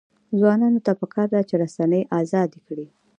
[0.39, 2.87] ځوانانو ته پکار ده چې، رسنۍ ازادې کړي.